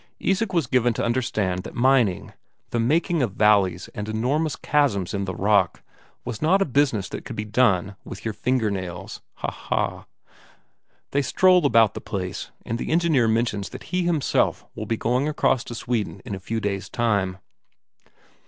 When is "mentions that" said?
13.27-13.83